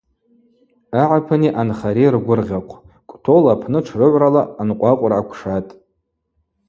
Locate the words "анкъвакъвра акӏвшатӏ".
4.61-5.71